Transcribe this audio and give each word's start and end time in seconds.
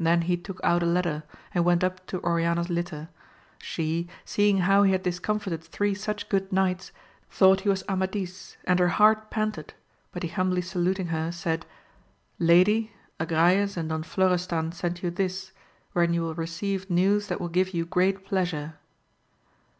Then 0.00 0.22
he 0.22 0.36
took 0.36 0.58
out 0.64 0.82
a 0.82 0.84
letter, 0.84 1.22
and 1.54 1.64
went 1.64 1.84
up 1.84 2.04
to 2.08 2.20
Oriana's 2.24 2.70
litter. 2.70 3.08
She, 3.60 4.08
seeing 4.24 4.58
how 4.66 4.82
he 4.82 4.90
had 4.90 5.04
discomfited 5.04 5.62
three 5.62 5.94
such 5.94 6.28
good 6.28 6.52
knights, 6.52 6.90
thought 7.30 7.60
he 7.60 7.68
was 7.68 7.84
Amadis, 7.88 8.56
and 8.64 8.80
her 8.80 8.88
heart 8.88 9.30
panted, 9.30 9.74
but 10.10 10.24
he 10.24 10.28
humbly 10.28 10.60
saluting 10.62 11.06
her, 11.14 11.30
said 11.30 11.66
Lady, 12.40 12.90
Agrayes 13.20 13.76
and 13.76 13.90
Don 13.90 14.02
Florestan 14.02 14.72
send 14.72 15.04
you 15.04 15.10
this, 15.12 15.52
wherein 15.92 16.12
you 16.14 16.22
wiU 16.22 16.36
receive 16.36 16.90
news 16.90 17.28
that 17.28 17.40
will 17.40 17.46
give 17.48 17.72
you 17.72 17.86
great 17.86 18.24
pleasure. 18.24 18.74